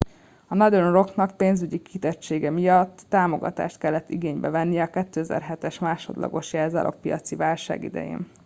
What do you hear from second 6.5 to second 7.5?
jelzálogpiaci